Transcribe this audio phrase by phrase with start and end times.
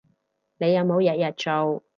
[0.57, 1.83] 你有冇日日做